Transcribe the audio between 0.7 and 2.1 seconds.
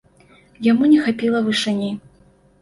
не хапіла вышыні.